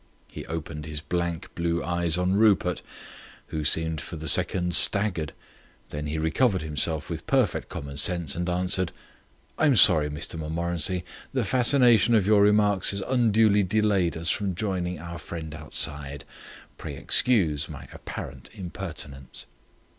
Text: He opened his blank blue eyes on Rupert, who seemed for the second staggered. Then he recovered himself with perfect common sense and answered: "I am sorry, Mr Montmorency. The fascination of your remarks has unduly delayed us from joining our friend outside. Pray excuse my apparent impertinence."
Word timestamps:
He 0.27 0.47
opened 0.47 0.87
his 0.87 0.99
blank 0.99 1.53
blue 1.53 1.83
eyes 1.83 2.17
on 2.17 2.33
Rupert, 2.33 2.81
who 3.49 3.63
seemed 3.63 4.01
for 4.01 4.15
the 4.15 4.27
second 4.27 4.73
staggered. 4.73 5.31
Then 5.89 6.07
he 6.07 6.17
recovered 6.17 6.63
himself 6.63 7.07
with 7.07 7.27
perfect 7.27 7.69
common 7.69 7.97
sense 7.97 8.33
and 8.35 8.49
answered: 8.49 8.91
"I 9.59 9.67
am 9.67 9.75
sorry, 9.75 10.09
Mr 10.09 10.39
Montmorency. 10.39 11.05
The 11.33 11.43
fascination 11.43 12.15
of 12.15 12.25
your 12.25 12.41
remarks 12.41 12.89
has 12.89 13.01
unduly 13.01 13.61
delayed 13.61 14.17
us 14.17 14.31
from 14.31 14.55
joining 14.55 14.97
our 14.97 15.19
friend 15.19 15.53
outside. 15.53 16.25
Pray 16.79 16.95
excuse 16.95 17.69
my 17.69 17.87
apparent 17.93 18.49
impertinence." 18.55 19.45